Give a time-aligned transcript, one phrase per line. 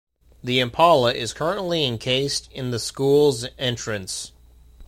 [0.43, 4.31] The impala is currently encased in the school's entrance.